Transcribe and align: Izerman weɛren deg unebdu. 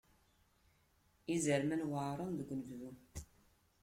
Izerman 1.33 1.87
weɛren 1.91 2.31
deg 2.39 2.49
unebdu. 2.53 2.91